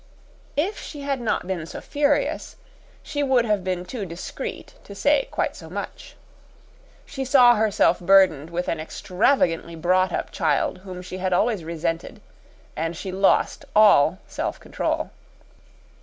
[0.57, 2.55] If she had not been so furious,
[3.03, 6.15] she would have been too discreet to say quite so much.
[7.05, 12.19] She saw herself burdened with an extravagantly brought up child whom she had always resented,
[12.75, 15.11] and she lost all self control.